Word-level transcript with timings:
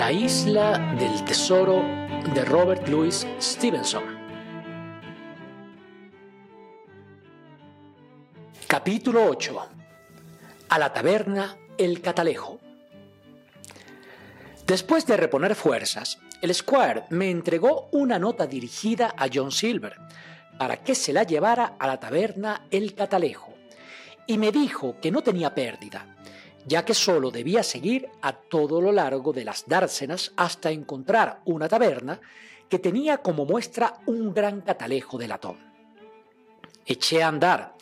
La 0.00 0.10
isla 0.10 0.96
del 0.98 1.22
tesoro 1.26 1.82
de 2.32 2.42
Robert 2.46 2.88
Louis 2.88 3.26
Stevenson. 3.38 4.02
Capítulo 8.66 9.26
8. 9.26 9.68
A 10.70 10.78
la 10.78 10.90
taberna 10.90 11.54
El 11.76 12.00
Catalejo. 12.00 12.60
Después 14.66 15.04
de 15.04 15.18
reponer 15.18 15.54
fuerzas, 15.54 16.18
el 16.40 16.54
Squire 16.54 17.04
me 17.10 17.28
entregó 17.30 17.90
una 17.92 18.18
nota 18.18 18.46
dirigida 18.46 19.12
a 19.14 19.28
John 19.30 19.52
Silver 19.52 19.96
para 20.58 20.78
que 20.78 20.94
se 20.94 21.12
la 21.12 21.24
llevara 21.24 21.74
a 21.78 21.86
la 21.86 22.00
taberna 22.00 22.62
El 22.70 22.94
Catalejo 22.94 23.52
y 24.26 24.38
me 24.38 24.50
dijo 24.50 24.96
que 24.98 25.10
no 25.10 25.20
tenía 25.20 25.54
pérdida 25.54 26.06
ya 26.66 26.84
que 26.84 26.94
solo 26.94 27.30
debía 27.30 27.62
seguir 27.62 28.08
a 28.20 28.32
todo 28.32 28.80
lo 28.80 28.92
largo 28.92 29.32
de 29.32 29.44
las 29.44 29.66
dársenas 29.66 30.32
hasta 30.36 30.70
encontrar 30.70 31.40
una 31.44 31.68
taberna 31.68 32.20
que 32.68 32.78
tenía 32.78 33.18
como 33.18 33.44
muestra 33.46 34.00
un 34.06 34.32
gran 34.32 34.60
catalejo 34.60 35.18
de 35.18 35.28
latón. 35.28 35.58
Eché 36.86 37.22
a 37.22 37.28
andar, 37.28 37.74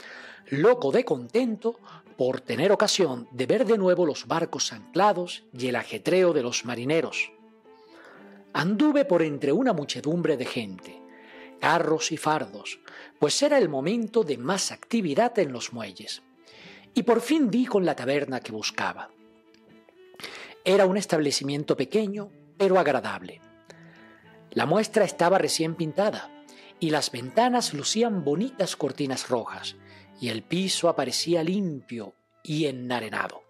loco 0.51 0.91
de 0.92 1.04
contento 1.04 1.78
por 2.16 2.41
tener 2.41 2.73
ocasión 2.73 3.28
de 3.30 3.46
ver 3.46 3.64
de 3.64 3.78
nuevo 3.78 4.06
los 4.06 4.27
barcos 4.27 4.73
anclados 4.73 5.45
y 5.52 5.68
el 5.68 5.76
ajetreo 5.76 6.32
de 6.32 6.42
los 6.42 6.65
marineros. 6.65 7.32
Anduve 8.52 9.04
por 9.04 9.23
entre 9.23 9.52
una 9.52 9.73
muchedumbre 9.73 10.37
de 10.37 10.46
gente, 10.46 11.01
carros 11.60 12.10
y 12.13 12.16
fardos, 12.16 12.80
pues 13.18 13.40
era 13.42 13.59
el 13.59 13.68
momento 13.68 14.24
de 14.24 14.38
más 14.38 14.73
actividad 14.73 15.38
en 15.38 15.52
los 15.52 15.73
muelles 15.73 16.23
y 16.99 17.04
por 17.04 17.21
fin 17.21 17.49
di 17.49 17.65
con 17.65 17.87
la 17.87 17.95
taberna 17.95 18.41
que 18.41 18.51
buscaba. 18.51 19.09
Era 20.65 20.85
un 20.85 20.96
establecimiento 20.96 21.77
pequeño, 21.77 22.32
pero 22.57 22.77
agradable. 22.77 23.41
La 24.51 24.66
muestra 24.66 25.04
estaba 25.04 25.38
recién 25.38 25.76
pintada 25.76 26.29
y 26.80 26.91
las 26.91 27.13
ventanas 27.13 27.73
lucían 27.73 28.24
bonitas 28.24 28.74
cortinas 28.74 29.29
rojas 29.29 29.76
y 30.21 30.30
el 30.30 30.43
piso 30.43 30.88
aparecía 30.88 31.45
limpio 31.45 32.16
y 32.43 32.66
enarenado. 32.66 33.45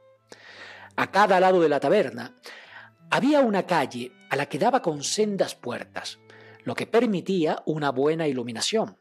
A 0.97 1.11
cada 1.11 1.41
lado 1.41 1.63
de 1.63 1.71
la 1.71 1.81
taberna 1.81 2.37
había 3.09 3.41
una 3.41 3.63
calle 3.63 4.13
a 4.29 4.37
la 4.37 4.45
que 4.45 4.59
daba 4.59 4.83
con 4.83 5.03
sendas 5.03 5.55
puertas, 5.55 6.19
lo 6.65 6.75
que 6.75 6.87
permitía 6.87 7.63
una 7.65 7.93
buena 7.93 8.29
iluminación. 8.29 8.99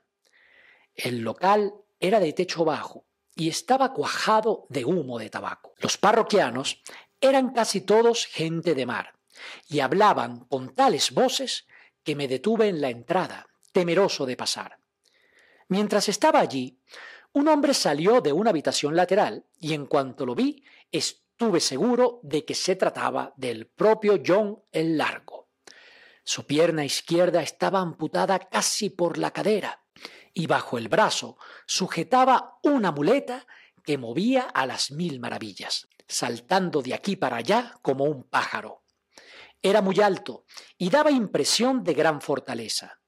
El 0.95 1.19
local 1.19 1.73
era 1.99 2.21
de 2.21 2.31
techo 2.31 2.63
bajo 2.63 3.06
y 3.37 3.49
estaba 3.49 3.93
cuajado 3.93 4.65
de 4.69 4.83
humo 4.83 5.19
de 5.19 5.29
tabaco. 5.29 5.73
Los 5.77 5.97
parroquianos 5.97 6.81
eran 7.21 7.53
casi 7.53 7.81
todos 7.81 8.25
gente 8.25 8.73
de 8.73 8.85
mar 8.85 9.13
y 9.69 9.79
hablaban 9.79 10.45
con 10.45 10.73
tales 10.73 11.11
voces 11.11 11.67
que 12.03 12.15
me 12.15 12.27
detuve 12.27 12.67
en 12.67 12.81
la 12.81 12.89
entrada, 12.89 13.47
temeroso 13.71 14.25
de 14.25 14.35
pasar. 14.35 14.79
Mientras 15.67 16.09
estaba 16.09 16.39
allí, 16.39 16.79
un 17.33 17.47
hombre 17.47 17.73
salió 17.73 18.21
de 18.21 18.33
una 18.33 18.49
habitación 18.49 18.95
lateral 18.95 19.45
y 19.59 19.73
en 19.73 19.85
cuanto 19.85 20.25
lo 20.25 20.33
vi, 20.33 20.63
estuve 20.91 21.59
seguro 21.59 22.19
de 22.23 22.43
que 22.45 22.55
se 22.55 22.75
trataba 22.75 23.33
del 23.37 23.67
propio 23.67 24.21
John 24.25 24.63
el 24.71 24.97
Largo. 24.97 25.49
Su 26.23 26.45
pierna 26.45 26.83
izquierda 26.83 27.41
estaba 27.41 27.79
amputada 27.79 28.39
casi 28.39 28.89
por 28.89 29.17
la 29.17 29.31
cadera 29.31 29.83
y 30.37 30.45
bajo 30.45 30.77
el 30.77 30.87
brazo 30.87 31.35
sujetaba 31.65 32.59
una 32.61 32.91
muleta 32.91 33.47
que 33.83 33.97
movía 33.97 34.43
a 34.43 34.67
las 34.67 34.91
mil 34.91 35.19
maravillas, 35.19 35.87
saltando 36.07 36.83
de 36.83 36.93
aquí 36.93 37.15
para 37.15 37.37
allá 37.37 37.73
como 37.81 38.03
un 38.03 38.21
pájaro. 38.21 38.83
Era 39.63 39.81
muy 39.81 39.99
alto 39.99 40.45
y 40.77 40.91
daba 40.91 41.09
impresión 41.09 41.83
de 41.83 41.95
gran 41.95 42.21
fortaleza. 42.21 42.99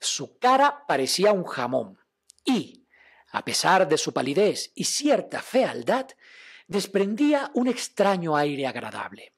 Su 0.00 0.38
cara 0.38 0.86
parecía 0.88 1.32
un 1.32 1.44
jamón 1.44 1.98
y, 2.46 2.86
a 3.30 3.44
pesar 3.44 3.86
de 3.86 3.98
su 3.98 4.14
palidez 4.14 4.72
y 4.74 4.84
cierta 4.84 5.42
fealdad, 5.42 6.06
desprendía 6.66 7.50
un 7.52 7.68
extraño 7.68 8.38
aire 8.38 8.66
agradable. 8.66 9.34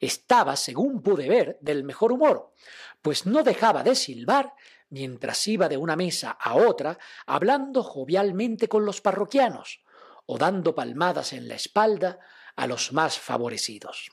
Estaba, 0.00 0.56
según 0.56 1.00
pude 1.00 1.28
ver, 1.28 1.58
del 1.60 1.84
mejor 1.84 2.10
humor, 2.10 2.52
pues 3.02 3.26
no 3.26 3.42
dejaba 3.42 3.82
de 3.82 3.94
silbar 3.94 4.54
mientras 4.88 5.46
iba 5.48 5.68
de 5.68 5.76
una 5.76 5.96
mesa 5.96 6.30
a 6.30 6.54
otra 6.54 6.98
hablando 7.26 7.82
jovialmente 7.82 8.68
con 8.68 8.86
los 8.86 9.00
parroquianos 9.00 9.82
o 10.26 10.38
dando 10.38 10.74
palmadas 10.74 11.32
en 11.32 11.48
la 11.48 11.54
espalda 11.54 12.18
a 12.56 12.66
los 12.66 12.92
más 12.92 13.18
favorecidos. 13.18 14.12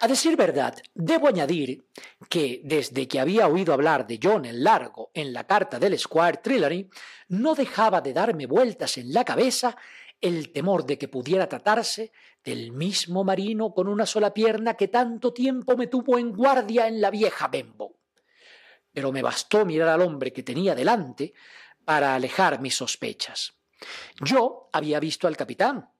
A 0.00 0.08
decir 0.08 0.36
verdad, 0.36 0.74
debo 0.94 1.28
añadir 1.28 1.86
que 2.28 2.62
desde 2.64 3.06
que 3.06 3.20
había 3.20 3.46
oído 3.46 3.72
hablar 3.72 4.06
de 4.06 4.18
John 4.20 4.44
el 4.44 4.64
Largo 4.64 5.10
en 5.14 5.32
la 5.32 5.46
carta 5.46 5.78
del 5.78 5.98
Squire 5.98 6.38
Trillery, 6.38 6.88
no 7.28 7.54
dejaba 7.54 8.00
de 8.00 8.12
darme 8.12 8.46
vueltas 8.46 8.98
en 8.98 9.12
la 9.12 9.24
cabeza 9.24 9.76
el 10.26 10.52
temor 10.52 10.84
de 10.84 10.98
que 10.98 11.08
pudiera 11.08 11.48
tratarse 11.48 12.12
del 12.42 12.72
mismo 12.72 13.24
marino 13.24 13.72
con 13.72 13.88
una 13.88 14.06
sola 14.06 14.32
pierna 14.32 14.74
que 14.74 14.88
tanto 14.88 15.32
tiempo 15.32 15.76
me 15.76 15.86
tuvo 15.86 16.18
en 16.18 16.32
guardia 16.32 16.88
en 16.88 17.00
la 17.00 17.10
vieja 17.10 17.48
Bembo 17.48 17.98
pero 18.94 19.10
me 19.10 19.22
bastó 19.22 19.66
mirar 19.66 19.88
al 19.88 20.00
hombre 20.00 20.32
que 20.32 20.44
tenía 20.44 20.74
delante 20.74 21.34
para 21.84 22.14
alejar 22.14 22.60
mis 22.60 22.76
sospechas. 22.76 23.52
Yo 24.20 24.70
había 24.72 25.00
visto 25.00 25.26
al 25.26 25.36
capitán 25.36 25.90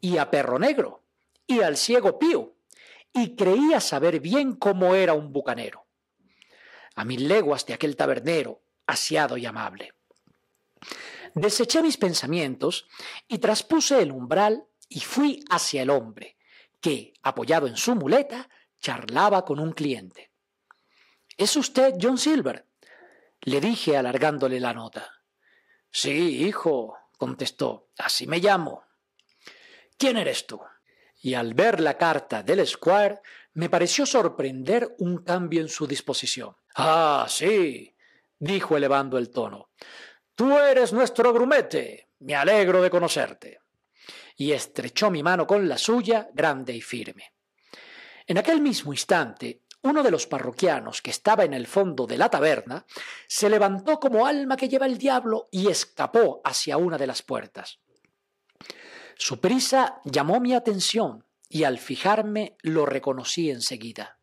y 0.00 0.16
a 0.16 0.30
Perro 0.30 0.58
Negro 0.58 1.02
y 1.46 1.60
al 1.60 1.76
ciego 1.76 2.18
Pío 2.18 2.54
y 3.12 3.34
creía 3.34 3.80
saber 3.80 4.20
bien 4.20 4.54
cómo 4.54 4.94
era 4.94 5.14
un 5.14 5.32
bucanero. 5.32 5.84
A 6.94 7.04
mil 7.04 7.26
leguas 7.26 7.66
de 7.66 7.74
aquel 7.74 7.96
tabernero, 7.96 8.62
asiado 8.86 9.36
y 9.36 9.46
amable. 9.46 9.92
Deseché 11.34 11.82
mis 11.82 11.96
pensamientos 11.96 12.86
y 13.26 13.38
traspuse 13.38 14.00
el 14.00 14.12
umbral 14.12 14.66
y 14.88 15.00
fui 15.00 15.44
hacia 15.50 15.82
el 15.82 15.90
hombre, 15.90 16.36
que, 16.80 17.12
apoyado 17.22 17.66
en 17.66 17.76
su 17.76 17.94
muleta, 17.96 18.48
charlaba 18.80 19.44
con 19.44 19.58
un 19.58 19.72
cliente. 19.72 20.30
¿Es 21.36 21.56
usted 21.56 21.94
John 22.00 22.18
Silver? 22.18 22.66
Le 23.40 23.60
dije 23.60 23.96
alargándole 23.96 24.60
la 24.60 24.72
nota. 24.72 25.10
Sí, 25.90 26.44
hijo, 26.44 26.96
contestó. 27.18 27.88
Así 27.98 28.26
me 28.26 28.38
llamo. 28.38 28.84
¿Quién 29.98 30.16
eres 30.16 30.46
tú? 30.46 30.60
Y 31.20 31.34
al 31.34 31.54
ver 31.54 31.80
la 31.80 31.96
carta 31.96 32.42
del 32.42 32.66
Squire, 32.66 33.20
me 33.54 33.70
pareció 33.70 34.06
sorprender 34.06 34.94
un 34.98 35.24
cambio 35.24 35.60
en 35.60 35.68
su 35.68 35.86
disposición. 35.86 36.54
Ah, 36.76 37.26
sí, 37.28 37.96
dijo 38.38 38.76
elevando 38.76 39.18
el 39.18 39.30
tono. 39.30 39.70
Tú 40.34 40.58
eres 40.58 40.92
nuestro 40.92 41.32
grumete. 41.32 42.08
Me 42.20 42.34
alegro 42.34 42.82
de 42.82 42.90
conocerte. 42.90 43.60
Y 44.36 44.52
estrechó 44.52 45.10
mi 45.10 45.22
mano 45.22 45.46
con 45.46 45.68
la 45.68 45.78
suya, 45.78 46.28
grande 46.32 46.74
y 46.74 46.80
firme. 46.80 47.32
En 48.26 48.38
aquel 48.38 48.60
mismo 48.60 48.92
instante 48.92 49.64
uno 49.84 50.02
de 50.02 50.10
los 50.10 50.26
parroquianos 50.26 51.02
que 51.02 51.10
estaba 51.10 51.44
en 51.44 51.52
el 51.52 51.66
fondo 51.66 52.06
de 52.06 52.16
la 52.16 52.30
taberna 52.30 52.86
se 53.28 53.50
levantó 53.50 54.00
como 54.00 54.26
alma 54.26 54.56
que 54.56 54.68
lleva 54.68 54.86
el 54.86 54.96
diablo 54.96 55.46
y 55.50 55.68
escapó 55.68 56.40
hacia 56.42 56.78
una 56.78 56.96
de 56.96 57.06
las 57.06 57.22
puertas. 57.22 57.80
Su 59.16 59.40
prisa 59.40 60.00
llamó 60.04 60.40
mi 60.40 60.54
atención 60.54 61.26
y 61.50 61.64
al 61.64 61.78
fijarme 61.78 62.56
lo 62.62 62.86
reconocí 62.86 63.50
enseguida. 63.50 64.18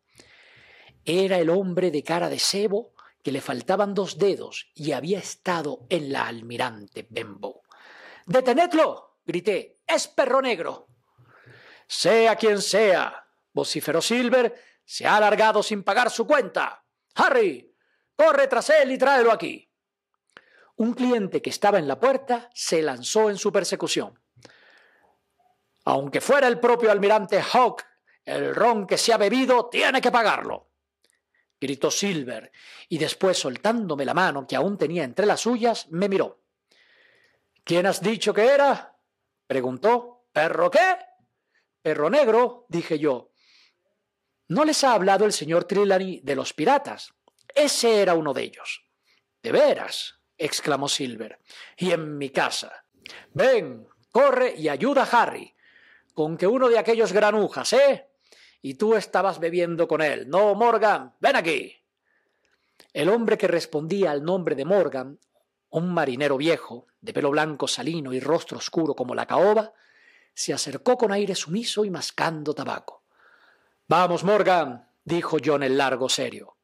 Era 1.04 1.38
el 1.38 1.48
hombre 1.48 1.92
de 1.92 2.02
cara 2.02 2.28
de 2.28 2.40
sebo 2.40 2.91
que 3.22 3.32
le 3.32 3.40
faltaban 3.40 3.94
dos 3.94 4.18
dedos 4.18 4.70
y 4.74 4.92
había 4.92 5.18
estado 5.18 5.86
en 5.88 6.12
la 6.12 6.26
almirante 6.26 7.06
Bembo. 7.08 7.62
¡Detenedlo! 8.26 9.18
grité. 9.24 9.80
¡Es 9.86 10.08
perro 10.08 10.42
negro! 10.42 10.88
Sea 11.86 12.36
quien 12.36 12.60
sea, 12.62 13.28
vociferó 13.52 14.00
Silver 14.00 14.54
se 14.84 15.06
ha 15.06 15.16
alargado 15.16 15.62
sin 15.62 15.82
pagar 15.84 16.10
su 16.10 16.26
cuenta. 16.26 16.84
Harry, 17.14 17.74
corre 18.16 18.48
tras 18.48 18.70
él 18.70 18.92
y 18.92 18.98
tráelo 18.98 19.32
aquí. 19.32 19.70
Un 20.76 20.94
cliente 20.94 21.40
que 21.40 21.50
estaba 21.50 21.78
en 21.78 21.86
la 21.86 22.00
puerta 22.00 22.50
se 22.54 22.82
lanzó 22.82 23.30
en 23.30 23.38
su 23.38 23.52
persecución. 23.52 24.18
Aunque 25.84 26.20
fuera 26.20 26.48
el 26.48 26.60
propio 26.60 26.90
almirante 26.90 27.40
Hawk, 27.40 27.84
el 28.24 28.54
ron 28.54 28.86
que 28.86 28.98
se 28.98 29.12
ha 29.12 29.16
bebido 29.16 29.68
tiene 29.68 30.00
que 30.00 30.10
pagarlo. 30.10 30.71
Gritó 31.62 31.92
Silver, 31.92 32.50
y 32.88 32.98
después, 32.98 33.38
soltándome 33.38 34.04
la 34.04 34.14
mano 34.14 34.48
que 34.48 34.56
aún 34.56 34.76
tenía 34.76 35.04
entre 35.04 35.26
las 35.26 35.42
suyas, 35.42 35.86
me 35.90 36.08
miró. 36.08 36.42
¿Quién 37.62 37.86
has 37.86 38.02
dicho 38.02 38.34
que 38.34 38.44
era? 38.46 38.98
preguntó. 39.46 40.26
¿Perro 40.32 40.72
qué? 40.72 40.96
Perro 41.80 42.10
negro, 42.10 42.66
dije 42.68 42.98
yo. 42.98 43.30
¿No 44.48 44.64
les 44.64 44.82
ha 44.82 44.94
hablado 44.94 45.24
el 45.24 45.32
señor 45.32 45.62
Trillary 45.62 46.20
de 46.24 46.34
los 46.34 46.52
piratas? 46.52 47.14
Ese 47.54 48.02
era 48.02 48.14
uno 48.14 48.34
de 48.34 48.42
ellos. 48.42 48.84
¿De 49.40 49.52
veras? 49.52 50.16
exclamó 50.36 50.88
Silver. 50.88 51.38
Y 51.76 51.92
en 51.92 52.18
mi 52.18 52.30
casa. 52.30 52.86
Ven, 53.34 53.86
corre 54.10 54.52
y 54.56 54.68
ayuda 54.68 55.04
a 55.04 55.22
Harry. 55.22 55.54
Con 56.12 56.36
que 56.36 56.48
uno 56.48 56.68
de 56.68 56.78
aquellos 56.78 57.12
granujas, 57.12 57.72
¿eh? 57.72 58.08
Y 58.62 58.74
tú 58.74 58.94
estabas 58.94 59.40
bebiendo 59.40 59.88
con 59.88 60.00
él. 60.00 60.28
No, 60.30 60.54
Morgan, 60.54 61.14
ven 61.20 61.36
aquí. 61.36 61.76
El 62.92 63.08
hombre 63.08 63.36
que 63.36 63.48
respondía 63.48 64.12
al 64.12 64.22
nombre 64.22 64.54
de 64.54 64.64
Morgan, 64.64 65.18
un 65.70 65.92
marinero 65.92 66.36
viejo, 66.36 66.86
de 67.00 67.12
pelo 67.12 67.30
blanco 67.30 67.66
salino 67.66 68.12
y 68.12 68.20
rostro 68.20 68.58
oscuro 68.58 68.94
como 68.94 69.14
la 69.14 69.26
caoba, 69.26 69.72
se 70.32 70.52
acercó 70.52 70.96
con 70.96 71.12
aire 71.12 71.34
sumiso 71.34 71.84
y 71.84 71.90
mascando 71.90 72.54
tabaco. 72.54 73.02
Vamos, 73.88 74.22
Morgan, 74.24 74.88
dijo 75.04 75.38
John 75.44 75.62
el 75.62 75.76
largo 75.76 76.08
serio. 76.08 76.56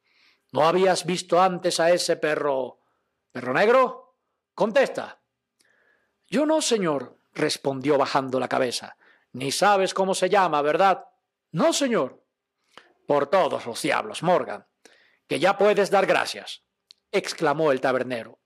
¿No 0.52 0.66
habías 0.66 1.04
visto 1.04 1.40
antes 1.40 1.80
a 1.80 1.90
ese 1.90 2.16
perro... 2.16 2.78
perro 3.32 3.52
negro? 3.52 4.14
Contesta. 4.54 5.20
Yo 6.28 6.46
no, 6.46 6.62
señor, 6.62 7.18
respondió 7.34 7.98
bajando 7.98 8.38
la 8.38 8.48
cabeza. 8.48 8.96
Ni 9.32 9.50
sabes 9.50 9.92
cómo 9.92 10.14
se 10.14 10.30
llama, 10.30 10.62
¿verdad? 10.62 11.07
No, 11.52 11.72
señor. 11.72 12.24
Por 13.06 13.28
todos 13.28 13.64
los 13.64 13.80
diablos, 13.80 14.22
Morgan, 14.22 14.66
que 15.26 15.40
ya 15.40 15.56
puedes 15.56 15.90
dar 15.90 16.04
gracias, 16.04 16.64
exclamó 17.10 17.72
el 17.72 17.80
tabernero, 17.80 18.40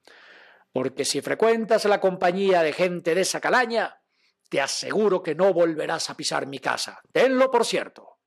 porque 0.72 1.04
si 1.04 1.20
frecuentas 1.20 1.84
la 1.86 2.00
compañía 2.00 2.62
de 2.62 2.72
gente 2.72 3.14
de 3.14 3.22
esa 3.22 3.40
calaña, 3.40 4.00
te 4.48 4.60
aseguro 4.60 5.22
que 5.22 5.34
no 5.34 5.52
volverás 5.52 6.10
a 6.10 6.16
pisar 6.16 6.46
mi 6.46 6.58
casa. 6.58 7.00
Tenlo 7.10 7.50
por 7.50 7.64
cierto. 7.64 8.18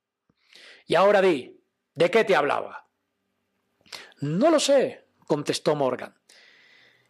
Y 0.86 0.94
ahora 0.94 1.22
di, 1.22 1.58
¿de 1.94 2.10
qué 2.10 2.24
te 2.24 2.36
hablaba? 2.36 2.86
No 4.20 4.50
lo 4.50 4.60
sé, 4.60 5.06
contestó 5.26 5.74
Morgan. 5.74 6.20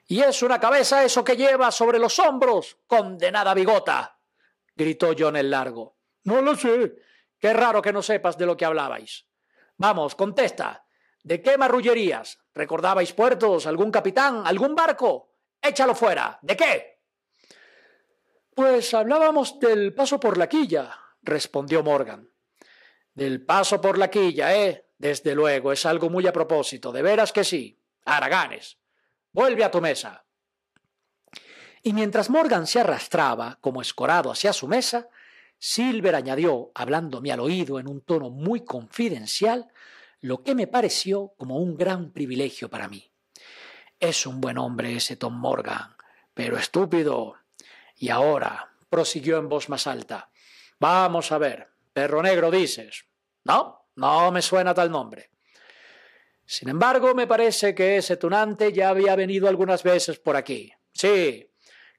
¿Y 0.07 0.21
es 0.21 0.43
una 0.43 0.61
cabeza 0.61 1.03
eso 1.03 1.25
que 1.25 1.37
lleva 1.37 1.73
sobre 1.73 1.99
los 1.99 2.19
hombros, 2.19 2.79
condenada 2.87 3.55
bigota? 3.55 4.19
gritó 4.75 5.15
John 5.19 5.37
el 5.37 5.51
Largo. 5.51 5.97
No 6.25 6.43
lo 6.43 6.55
sé. 6.55 6.97
Qué 7.39 7.53
raro 7.53 7.83
que 7.83 7.93
no 7.93 8.03
sepas 8.03 8.39
de 8.39 8.47
lo 8.47 8.57
que 8.57 8.65
hablabais. 8.65 9.27
Vamos, 9.77 10.15
contesta. 10.15 10.87
¿De 11.23 11.43
qué 11.43 11.59
marrullerías? 11.59 12.39
¿Recordabais 12.55 13.13
puertos, 13.13 13.67
algún 13.67 13.91
capitán, 13.91 14.43
algún 14.47 14.75
barco? 14.75 15.33
Échalo 15.61 15.95
fuera. 15.95 16.39
¿De 16.43 16.57
qué? 16.57 17.01
Pues 18.55 18.95
hablábamos 18.95 19.59
del 19.59 19.93
paso 19.95 20.19
por 20.19 20.39
la 20.39 20.49
quilla, 20.49 20.99
respondió 21.23 21.83
Morgan. 21.83 22.31
Del 23.13 23.45
paso 23.45 23.81
por 23.81 23.99
la 23.99 24.09
quilla, 24.09 24.57
¿eh? 24.57 24.87
Desde 24.97 25.35
luego, 25.35 25.73
es 25.73 25.85
algo 25.85 26.09
muy 26.09 26.27
a 26.27 26.33
propósito. 26.33 26.93
De 26.93 27.03
veras 27.03 27.33
que 27.33 27.45
sí. 27.45 27.83
Araganes. 28.05 28.79
Vuelve 29.33 29.65
a 29.65 29.71
tu 29.71 29.81
mesa. 29.81 30.25
Y 31.83 31.93
mientras 31.93 32.31
Morgan 32.31 32.67
se 32.67 32.81
arrastraba, 32.81 33.59
como 33.61 33.83
escorado 33.83 34.31
hacia 34.31 34.53
su 34.53 34.67
mesa, 34.67 35.09
Silver 35.59 36.15
añadió, 36.15 36.71
hablándome 36.75 37.33
al 37.33 37.41
oído 37.41 37.79
en 37.79 37.89
un 37.89 38.01
tono 38.03 38.31
muy 38.31 38.65
confidencial, 38.65 39.69
lo 40.21 40.43
que 40.43 40.55
me 40.55 40.67
pareció 40.67 41.35
como 41.37 41.59
un 41.59 41.77
gran 41.77 42.13
privilegio 42.13 42.69
para 42.69 42.89
mí. 42.89 43.11
Es 43.99 44.27
un 44.27 44.41
buen 44.41 44.59
hombre 44.59 44.97
ese 44.97 45.17
Tom 45.17 45.35
Morgan, 45.35 45.97
pero 46.35 46.59
estúpido. 46.59 47.37
Y 47.97 48.11
ahora, 48.11 48.73
prosiguió 48.91 49.39
en 49.39 49.49
voz 49.49 49.69
más 49.69 49.87
alta, 49.87 50.31
vamos 50.79 51.33
a 51.33 51.39
ver, 51.39 51.69
perro 51.93 52.23
negro 52.23 52.51
dices. 52.51 53.07
No, 53.45 53.89
no 53.97 54.31
me 54.33 54.43
suena 54.43 54.75
tal 54.75 54.91
nombre. 54.91 55.31
Sin 56.45 56.69
embargo, 56.69 57.15
me 57.15 57.27
parece 57.27 57.75
que 57.75 57.97
ese 57.97 58.17
tunante 58.17 58.73
ya 58.73 58.91
había 58.91 59.17
venido 59.17 59.49
algunas 59.49 59.83
veces 59.83 60.19
por 60.19 60.37
aquí. 60.37 60.73
Sí, 60.93 61.51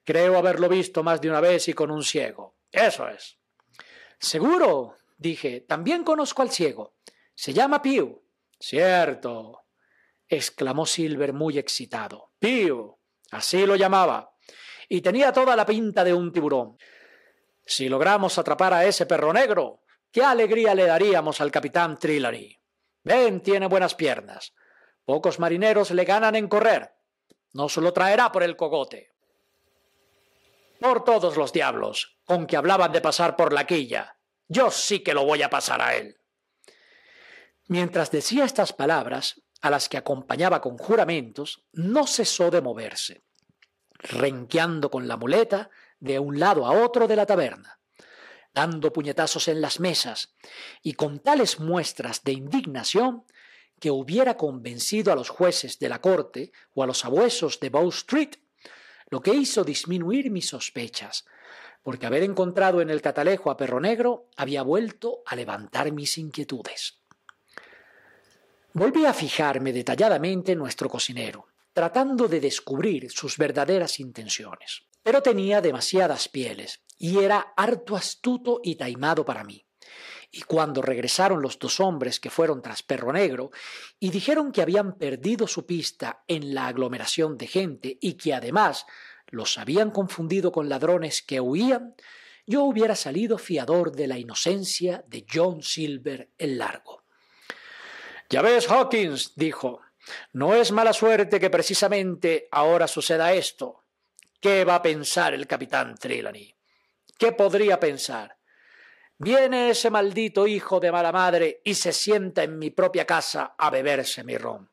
creo 0.04 0.38
haberlo 0.38 0.68
visto 0.68 1.02
más 1.02 1.20
de 1.20 1.28
una 1.28 1.40
vez 1.40 1.68
y 1.68 1.74
con 1.74 1.90
un 1.90 2.02
ciego. 2.02 2.56
Eso 2.70 3.08
es. 3.08 3.37
Seguro, 4.18 4.96
dije, 5.16 5.60
también 5.60 6.04
conozco 6.04 6.42
al 6.42 6.50
ciego. 6.50 6.96
Se 7.34 7.52
llama 7.52 7.80
Pew. 7.80 8.22
Cierto, 8.58 9.66
exclamó 10.28 10.86
Silver 10.86 11.32
muy 11.32 11.58
excitado. 11.58 12.32
Pew, 12.38 12.98
así 13.30 13.64
lo 13.64 13.76
llamaba. 13.76 14.32
Y 14.88 15.00
tenía 15.00 15.32
toda 15.32 15.54
la 15.54 15.64
pinta 15.64 16.02
de 16.02 16.14
un 16.14 16.32
tiburón. 16.32 16.76
Si 17.64 17.88
logramos 17.88 18.38
atrapar 18.38 18.72
a 18.72 18.84
ese 18.86 19.06
perro 19.06 19.32
negro, 19.32 19.82
qué 20.10 20.22
alegría 20.22 20.74
le 20.74 20.86
daríamos 20.86 21.40
al 21.40 21.50
capitán 21.50 21.98
Trillery. 21.98 22.58
Ven, 23.04 23.42
tiene 23.42 23.66
buenas 23.66 23.94
piernas. 23.94 24.54
Pocos 25.04 25.38
marineros 25.38 25.90
le 25.92 26.04
ganan 26.04 26.34
en 26.34 26.48
correr. 26.48 26.94
No 27.52 27.68
se 27.68 27.80
lo 27.80 27.92
traerá 27.92 28.32
por 28.32 28.42
el 28.42 28.56
cogote. 28.56 29.12
Por 30.80 31.04
todos 31.04 31.36
los 31.36 31.52
diablos, 31.52 32.18
con 32.24 32.46
que 32.46 32.56
hablaban 32.56 32.92
de 32.92 33.00
pasar 33.00 33.36
por 33.36 33.52
la 33.52 33.66
quilla. 33.66 34.18
Yo 34.46 34.70
sí 34.70 35.00
que 35.00 35.14
lo 35.14 35.24
voy 35.24 35.42
a 35.42 35.50
pasar 35.50 35.82
a 35.82 35.96
él. 35.96 36.18
Mientras 37.66 38.10
decía 38.10 38.44
estas 38.44 38.72
palabras, 38.72 39.42
a 39.60 39.70
las 39.70 39.88
que 39.88 39.96
acompañaba 39.96 40.60
con 40.60 40.78
juramentos, 40.78 41.66
no 41.72 42.06
cesó 42.06 42.50
de 42.50 42.62
moverse, 42.62 43.24
renqueando 43.98 44.90
con 44.90 45.08
la 45.08 45.16
muleta 45.16 45.70
de 46.00 46.18
un 46.18 46.38
lado 46.38 46.64
a 46.66 46.70
otro 46.70 47.08
de 47.08 47.16
la 47.16 47.26
taberna, 47.26 47.80
dando 48.54 48.92
puñetazos 48.92 49.48
en 49.48 49.60
las 49.60 49.80
mesas 49.80 50.34
y 50.82 50.94
con 50.94 51.18
tales 51.18 51.58
muestras 51.58 52.22
de 52.22 52.32
indignación 52.32 53.24
que 53.80 53.90
hubiera 53.90 54.36
convencido 54.36 55.12
a 55.12 55.16
los 55.16 55.28
jueces 55.28 55.78
de 55.78 55.88
la 55.88 56.00
corte 56.00 56.52
o 56.74 56.82
a 56.82 56.86
los 56.86 57.04
abuesos 57.04 57.60
de 57.60 57.70
Bow 57.70 57.88
Street 57.88 58.36
lo 59.10 59.20
que 59.20 59.34
hizo 59.34 59.64
disminuir 59.64 60.30
mis 60.30 60.48
sospechas, 60.48 61.24
porque 61.82 62.06
haber 62.06 62.22
encontrado 62.22 62.80
en 62.80 62.90
el 62.90 63.00
catalejo 63.00 63.50
a 63.50 63.56
Perro 63.56 63.80
Negro 63.80 64.28
había 64.36 64.62
vuelto 64.62 65.22
a 65.26 65.36
levantar 65.36 65.90
mis 65.92 66.18
inquietudes. 66.18 67.00
Volví 68.72 69.06
a 69.06 69.14
fijarme 69.14 69.72
detalladamente 69.72 70.52
en 70.52 70.58
nuestro 70.58 70.88
cocinero, 70.88 71.46
tratando 71.72 72.28
de 72.28 72.40
descubrir 72.40 73.10
sus 73.10 73.38
verdaderas 73.38 74.00
intenciones. 74.00 74.82
Pero 75.02 75.22
tenía 75.22 75.60
demasiadas 75.60 76.28
pieles 76.28 76.82
y 76.98 77.18
era 77.18 77.54
harto 77.56 77.96
astuto 77.96 78.60
y 78.62 78.74
taimado 78.76 79.24
para 79.24 79.44
mí. 79.44 79.64
Y 80.30 80.42
cuando 80.42 80.82
regresaron 80.82 81.40
los 81.40 81.58
dos 81.58 81.80
hombres 81.80 82.20
que 82.20 82.30
fueron 82.30 82.60
tras 82.60 82.82
Perro 82.82 83.12
Negro 83.12 83.50
y 83.98 84.10
dijeron 84.10 84.52
que 84.52 84.60
habían 84.60 84.96
perdido 84.98 85.46
su 85.46 85.64
pista 85.64 86.22
en 86.28 86.54
la 86.54 86.66
aglomeración 86.66 87.38
de 87.38 87.46
gente 87.46 87.98
y 88.00 88.14
que 88.14 88.34
además 88.34 88.86
los 89.28 89.58
habían 89.58 89.90
confundido 89.90 90.52
con 90.52 90.68
ladrones 90.68 91.22
que 91.22 91.40
huían, 91.40 91.94
yo 92.46 92.64
hubiera 92.64 92.94
salido 92.94 93.38
fiador 93.38 93.92
de 93.92 94.06
la 94.06 94.18
inocencia 94.18 95.04
de 95.06 95.26
John 95.30 95.62
Silver 95.62 96.30
el 96.38 96.58
Largo. 96.58 97.04
Ya 98.30 98.42
ves, 98.42 98.70
Hawkins, 98.70 99.32
dijo, 99.36 99.80
no 100.32 100.54
es 100.54 100.72
mala 100.72 100.92
suerte 100.92 101.40
que 101.40 101.50
precisamente 101.50 102.48
ahora 102.50 102.88
suceda 102.88 103.32
esto. 103.32 103.84
¿Qué 104.40 104.64
va 104.64 104.76
a 104.76 104.82
pensar 104.82 105.34
el 105.34 105.46
capitán 105.46 105.96
Trelawney? 105.96 106.54
¿Qué 107.18 107.32
podría 107.32 107.80
pensar? 107.80 108.37
Viene 109.20 109.70
ese 109.70 109.90
maldito 109.90 110.46
hijo 110.46 110.78
de 110.78 110.92
mala 110.92 111.10
madre 111.10 111.60
y 111.64 111.74
se 111.74 111.92
sienta 111.92 112.44
en 112.44 112.56
mi 112.56 112.70
propia 112.70 113.04
casa 113.04 113.56
a 113.58 113.68
beberse 113.68 114.22
mi 114.22 114.38
ron. 114.38 114.70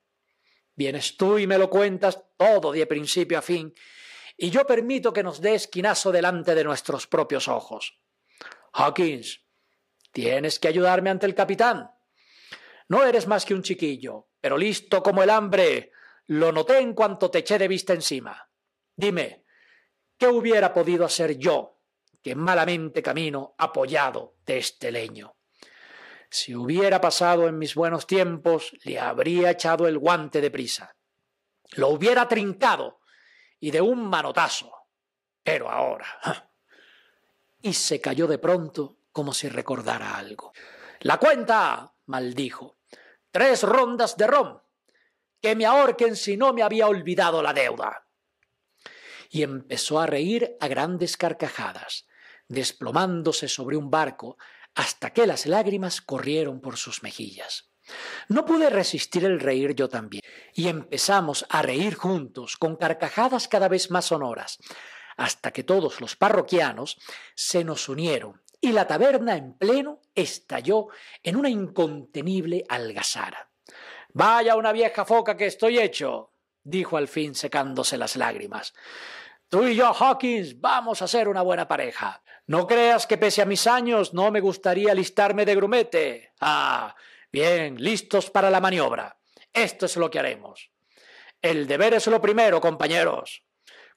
Vienes 0.76 1.18
tú 1.18 1.40
y 1.40 1.48
me 1.48 1.58
lo 1.58 1.68
cuentas 1.68 2.24
todo 2.38 2.72
de 2.72 2.86
principio 2.86 3.40
a 3.40 3.42
fin, 3.42 3.74
y 4.38 4.52
yo 4.52 4.68
permito 4.68 5.12
que 5.12 5.24
nos 5.24 5.42
dé 5.42 5.56
esquinazo 5.56 6.12
delante 6.12 6.54
de 6.54 6.64
nuestros 6.64 7.08
propios 7.08 7.48
ojos. 7.48 7.98
Hawkins, 8.74 9.42
tienes 10.12 10.60
que 10.60 10.68
ayudarme 10.68 11.10
ante 11.10 11.26
el 11.26 11.34
capitán. 11.34 11.90
No 12.90 13.04
eres 13.04 13.26
más 13.26 13.46
que 13.46 13.56
un 13.56 13.64
chiquillo, 13.64 14.28
pero 14.40 14.58
listo 14.58 15.02
como 15.02 15.24
el 15.24 15.32
hambre. 15.32 15.92
Lo 16.28 16.52
noté 16.52 16.80
en 16.80 16.94
cuanto 16.94 17.32
te 17.32 17.40
eché 17.40 17.58
de 17.58 17.68
vista 17.68 17.94
encima. 17.94 18.48
Dime, 18.96 19.46
¿qué 20.18 20.28
hubiera 20.28 20.72
podido 20.72 21.06
hacer 21.06 21.38
yo 21.38 21.75
que 22.26 22.34
malamente 22.34 23.04
camino 23.04 23.54
apoyado 23.56 24.34
de 24.48 24.58
este 24.58 24.92
leño. 24.92 25.36
Si 26.28 26.56
hubiera 26.56 27.00
pasado 27.00 27.48
en 27.48 27.60
mis 27.60 27.76
buenos 27.76 28.08
tiempos, 28.08 28.72
le 28.84 29.00
habría 29.00 29.52
echado 29.52 29.88
el 29.88 30.00
guante 30.00 30.42
de 30.42 30.50
prisa. 30.50 30.98
Lo 31.74 31.90
hubiera 31.90 32.28
trincado 32.28 33.00
y 33.60 33.70
de 33.70 33.80
un 33.80 34.10
manotazo. 34.10 34.74
Pero 35.44 35.70
ahora. 35.70 36.50
Y 37.62 37.74
se 37.74 38.02
cayó 38.02 38.26
de 38.26 38.40
pronto 38.40 38.98
como 39.12 39.32
si 39.32 39.48
recordara 39.48 40.18
algo. 40.18 40.52
La 41.02 41.20
cuenta, 41.20 41.94
maldijo. 42.08 42.80
Tres 43.30 43.62
rondas 43.62 44.18
de 44.18 44.26
rom. 44.26 44.62
Que 45.40 45.56
me 45.56 45.68
ahorquen 45.68 46.16
si 46.16 46.38
no 46.38 46.54
me 46.54 46.64
había 46.64 46.88
olvidado 46.88 47.44
la 47.44 47.54
deuda. 47.54 48.08
Y 49.30 49.44
empezó 49.44 50.00
a 50.00 50.08
reír 50.08 50.58
a 50.60 50.68
grandes 50.68 51.18
carcajadas 51.18 52.08
desplomándose 52.48 53.48
sobre 53.48 53.78
un 53.78 53.90
barco 53.90 54.38
hasta 54.74 55.12
que 55.12 55.26
las 55.26 55.46
lágrimas 55.46 56.02
corrieron 56.02 56.62
por 56.62 56.78
sus 56.78 57.04
mejillas. 57.04 57.70
No 58.28 58.46
pude 58.46 58.70
resistir 58.70 59.26
el 59.26 59.40
reír 59.40 59.76
yo 59.76 59.90
también, 59.90 60.24
y 60.54 60.68
empezamos 60.68 61.46
a 61.50 61.62
reír 61.62 61.96
juntos, 61.96 62.58
con 62.58 62.76
carcajadas 62.76 63.48
cada 63.48 63.68
vez 63.68 63.92
más 63.92 64.06
sonoras, 64.06 64.58
hasta 65.18 65.52
que 65.52 65.64
todos 65.64 66.02
los 66.02 66.16
parroquianos 66.16 66.98
se 67.36 67.64
nos 67.64 67.88
unieron 67.88 68.42
y 68.60 68.72
la 68.72 68.88
taberna 68.88 69.36
en 69.36 69.54
pleno 69.54 70.02
estalló 70.16 70.88
en 71.22 71.36
una 71.36 71.50
incontenible 71.50 72.66
algazara. 72.68 73.50
Vaya 74.14 74.56
una 74.56 74.72
vieja 74.72 75.06
foca 75.06 75.38
que 75.38 75.46
estoy 75.46 75.78
hecho, 75.78 76.32
dijo 76.64 76.98
al 76.98 77.08
fin 77.08 77.36
secándose 77.36 77.98
las 77.98 78.16
lágrimas. 78.16 78.74
Tú 79.50 79.66
y 79.66 79.76
yo, 79.76 79.94
Hawkins, 79.94 80.60
vamos 80.60 81.02
a 81.02 81.08
ser 81.08 81.28
una 81.28 81.44
buena 81.44 81.68
pareja. 81.68 82.24
No 82.48 82.68
creas 82.68 83.08
que 83.08 83.18
pese 83.18 83.42
a 83.42 83.46
mis 83.46 83.66
años 83.66 84.14
no 84.14 84.30
me 84.30 84.40
gustaría 84.40 84.92
alistarme 84.92 85.46
de 85.46 85.56
grumete. 85.56 86.34
Ah, 86.40 86.96
bien, 87.32 87.82
listos 87.82 88.30
para 88.30 88.50
la 88.50 88.62
maniobra. 88.62 89.18
Esto 89.52 89.88
es 89.88 89.98
lo 89.98 90.12
que 90.12 90.20
haremos. 90.20 90.70
El 91.42 91.68
deber 91.68 91.96
es 91.96 92.08
lo 92.08 92.22
primero, 92.22 92.62
compañeros. 92.62 93.44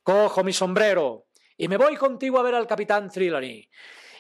Cojo 0.03 0.43
mi 0.45 0.53
sombrero 0.53 1.27
y 1.57 1.69
me 1.69 1.77
voy 1.77 1.97
contigo 1.97 2.39
a 2.39 2.43
ver 2.43 2.55
al 2.55 2.67
capitán 2.67 3.11
Trelawney 3.11 3.69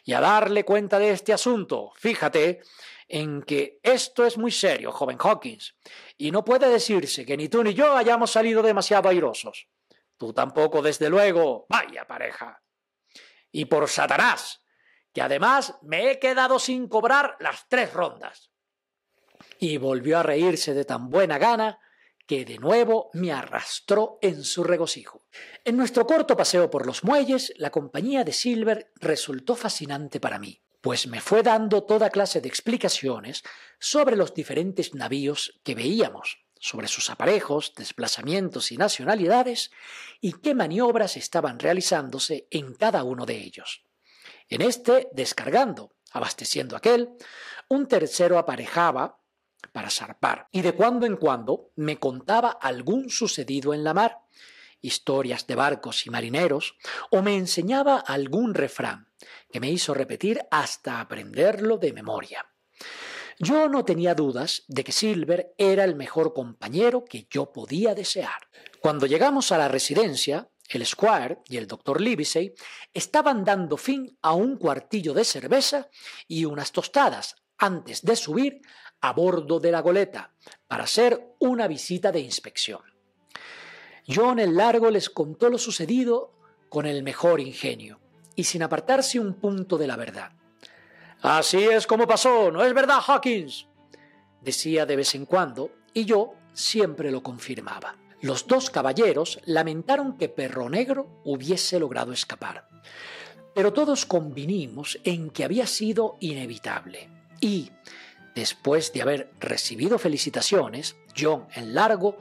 y 0.04 0.12
a 0.12 0.20
darle 0.20 0.64
cuenta 0.64 0.98
de 0.98 1.10
este 1.10 1.32
asunto. 1.32 1.92
Fíjate 1.96 2.60
en 3.08 3.42
que 3.42 3.78
esto 3.82 4.26
es 4.26 4.36
muy 4.36 4.50
serio, 4.50 4.92
joven 4.92 5.16
Hawkins, 5.18 5.74
y 6.18 6.30
no 6.30 6.44
puede 6.44 6.68
decirse 6.68 7.24
que 7.24 7.36
ni 7.36 7.48
tú 7.48 7.64
ni 7.64 7.72
yo 7.72 7.96
hayamos 7.96 8.30
salido 8.30 8.62
demasiado 8.62 9.08
airosos. 9.08 9.68
Tú 10.18 10.34
tampoco, 10.34 10.82
desde 10.82 11.08
luego. 11.08 11.66
Vaya 11.68 12.06
pareja. 12.06 12.60
Y 13.50 13.66
por 13.66 13.88
Satanás, 13.88 14.62
que 15.12 15.22
además 15.22 15.74
me 15.82 16.10
he 16.10 16.18
quedado 16.18 16.58
sin 16.58 16.88
cobrar 16.88 17.36
las 17.40 17.66
tres 17.68 17.92
rondas. 17.92 18.50
Y 19.58 19.76
volvió 19.76 20.18
a 20.18 20.22
reírse 20.22 20.74
de 20.74 20.84
tan 20.84 21.10
buena 21.10 21.38
gana 21.38 21.78
que 22.28 22.44
de 22.44 22.58
nuevo 22.58 23.10
me 23.14 23.32
arrastró 23.32 24.18
en 24.20 24.44
su 24.44 24.62
regocijo. 24.62 25.24
En 25.64 25.78
nuestro 25.78 26.06
corto 26.06 26.36
paseo 26.36 26.70
por 26.70 26.86
los 26.86 27.02
muelles, 27.02 27.54
la 27.56 27.70
compañía 27.70 28.22
de 28.22 28.34
Silver 28.34 28.92
resultó 28.96 29.56
fascinante 29.56 30.20
para 30.20 30.38
mí, 30.38 30.60
pues 30.82 31.06
me 31.06 31.22
fue 31.22 31.42
dando 31.42 31.84
toda 31.84 32.10
clase 32.10 32.42
de 32.42 32.48
explicaciones 32.48 33.42
sobre 33.78 34.14
los 34.14 34.34
diferentes 34.34 34.94
navíos 34.94 35.58
que 35.64 35.74
veíamos, 35.74 36.44
sobre 36.60 36.88
sus 36.88 37.10
aparejos, 37.10 37.72
desplazamientos 37.74 38.72
y 38.72 38.76
nacionalidades, 38.76 39.70
y 40.20 40.32
qué 40.32 40.54
maniobras 40.54 41.16
estaban 41.16 41.58
realizándose 41.58 42.46
en 42.50 42.74
cada 42.74 43.04
uno 43.04 43.26
de 43.26 43.36
ellos. 43.36 43.84
En 44.48 44.62
este, 44.62 45.08
descargando, 45.12 45.92
abasteciendo 46.12 46.76
aquel, 46.76 47.10
un 47.68 47.86
tercero 47.86 48.38
aparejaba 48.38 49.18
para 49.72 49.90
zarpar, 49.90 50.48
y 50.52 50.62
de 50.62 50.72
cuando 50.72 51.06
en 51.06 51.16
cuando 51.16 51.70
me 51.76 51.98
contaba 51.98 52.50
algún 52.50 53.10
sucedido 53.10 53.74
en 53.74 53.84
la 53.84 53.94
mar, 53.94 54.20
historias 54.80 55.46
de 55.46 55.54
barcos 55.54 56.06
y 56.06 56.10
marineros, 56.10 56.76
o 57.10 57.22
me 57.22 57.36
enseñaba 57.36 57.98
algún 57.98 58.54
refrán 58.54 59.08
que 59.50 59.60
me 59.60 59.70
hizo 59.70 59.94
repetir 59.94 60.40
hasta 60.50 61.00
aprenderlo 61.00 61.78
de 61.78 61.92
memoria. 61.92 62.47
Yo 63.40 63.68
no 63.68 63.84
tenía 63.84 64.14
dudas 64.14 64.64
de 64.66 64.82
que 64.82 64.90
Silver 64.90 65.54
era 65.56 65.84
el 65.84 65.94
mejor 65.94 66.34
compañero 66.34 67.04
que 67.04 67.28
yo 67.30 67.52
podía 67.52 67.94
desear. 67.94 68.48
Cuando 68.80 69.06
llegamos 69.06 69.52
a 69.52 69.58
la 69.58 69.68
residencia, 69.68 70.50
el 70.68 70.84
Squire 70.84 71.38
y 71.48 71.56
el 71.56 71.68
doctor 71.68 72.00
Livesey 72.00 72.52
estaban 72.92 73.44
dando 73.44 73.76
fin 73.76 74.18
a 74.22 74.34
un 74.34 74.56
cuartillo 74.56 75.14
de 75.14 75.24
cerveza 75.24 75.88
y 76.26 76.44
unas 76.44 76.72
tostadas 76.72 77.36
antes 77.58 78.02
de 78.02 78.16
subir 78.16 78.60
a 79.00 79.12
bordo 79.12 79.60
de 79.60 79.70
la 79.70 79.80
goleta 79.80 80.34
para 80.66 80.84
hacer 80.84 81.34
una 81.38 81.68
visita 81.68 82.10
de 82.10 82.20
inspección. 82.20 82.82
John 84.06 84.40
el 84.40 84.56
Largo 84.56 84.90
les 84.90 85.10
contó 85.10 85.48
lo 85.48 85.58
sucedido 85.58 86.32
con 86.68 86.86
el 86.86 87.04
mejor 87.04 87.40
ingenio 87.40 88.00
y 88.34 88.44
sin 88.44 88.62
apartarse 88.62 89.20
un 89.20 89.34
punto 89.34 89.78
de 89.78 89.86
la 89.86 89.96
verdad. 89.96 90.32
Así 91.22 91.64
es 91.64 91.86
como 91.86 92.06
pasó, 92.06 92.50
¿no 92.50 92.64
es 92.64 92.72
verdad, 92.72 93.00
Hawkins? 93.06 93.66
decía 94.40 94.86
de 94.86 94.96
vez 94.96 95.14
en 95.14 95.26
cuando, 95.26 95.70
y 95.92 96.04
yo 96.04 96.34
siempre 96.52 97.10
lo 97.10 97.22
confirmaba. 97.22 97.96
Los 98.20 98.46
dos 98.46 98.70
caballeros 98.70 99.40
lamentaron 99.44 100.16
que 100.16 100.28
Perro 100.28 100.70
Negro 100.70 101.20
hubiese 101.24 101.78
logrado 101.78 102.12
escapar, 102.12 102.68
pero 103.54 103.72
todos 103.72 104.06
convinimos 104.06 104.98
en 105.04 105.30
que 105.30 105.44
había 105.44 105.66
sido 105.66 106.16
inevitable 106.20 107.10
y, 107.40 107.70
Después 108.38 108.92
de 108.92 109.02
haber 109.02 109.32
recibido 109.40 109.98
felicitaciones, 109.98 110.94
John 111.18 111.48
en 111.56 111.74
largo 111.74 112.16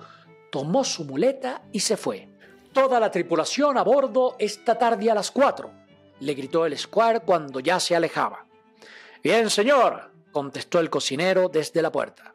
tomó 0.51 0.83
su 0.83 1.05
muleta 1.05 1.61
y 1.71 1.81
se 1.81 1.95
fue. 1.95 2.27
Toda 2.73 2.99
la 2.99 3.11
tripulación 3.11 3.77
a 3.77 3.83
bordo 3.83 4.35
esta 4.39 4.79
tarde 4.79 5.11
a 5.11 5.13
las 5.13 5.29
cuatro, 5.29 5.69
le 6.19 6.33
gritó 6.33 6.65
el 6.65 6.75
squire 6.75 7.19
cuando 7.19 7.59
ya 7.59 7.79
se 7.79 7.95
alejaba. 7.95 8.46
Bien, 9.27 9.49
señor, 9.49 10.09
contestó 10.31 10.79
el 10.79 10.89
cocinero 10.89 11.49
desde 11.49 11.81
la 11.81 11.91
puerta. 11.91 12.33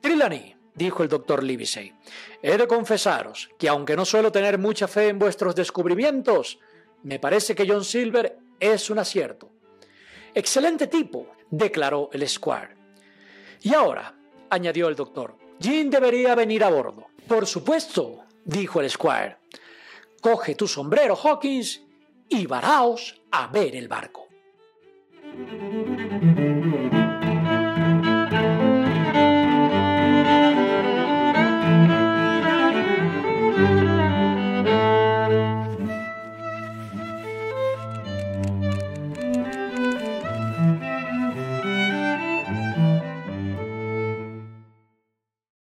Trelawney, 0.00 0.56
dijo 0.74 1.02
el 1.02 1.08
doctor 1.10 1.44
Livesey, 1.44 1.92
he 2.40 2.56
de 2.56 2.66
confesaros 2.66 3.50
que 3.58 3.68
aunque 3.68 3.94
no 3.94 4.06
suelo 4.06 4.32
tener 4.32 4.56
mucha 4.56 4.88
fe 4.88 5.08
en 5.08 5.18
vuestros 5.18 5.54
descubrimientos, 5.54 6.60
me 7.02 7.18
parece 7.18 7.54
que 7.54 7.68
John 7.68 7.84
Silver 7.84 8.38
es 8.58 8.88
un 8.88 9.00
acierto. 9.00 9.50
Excelente 10.34 10.86
tipo, 10.86 11.26
declaró 11.50 12.08
el 12.14 12.26
squire. 12.26 12.74
Y 13.60 13.74
ahora, 13.74 14.14
añadió 14.48 14.88
el 14.88 14.96
doctor, 14.96 15.36
Jim 15.60 15.90
debería 15.90 16.34
venir 16.34 16.64
a 16.64 16.70
bordo. 16.70 17.08
Por 17.26 17.46
supuesto, 17.46 18.24
dijo 18.46 18.80
el 18.80 18.88
squire. 18.88 19.36
Coge 20.22 20.54
tu 20.54 20.66
sombrero, 20.66 21.14
Hawkins, 21.14 21.82
y 22.30 22.46
varaos 22.46 23.20
a 23.30 23.48
ver 23.48 23.76
el 23.76 23.88
barco. 23.88 24.17